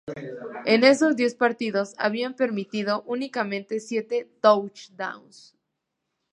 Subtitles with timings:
[0.65, 5.55] En esos diez partidos, habían permitido únicamente siete touchdowns.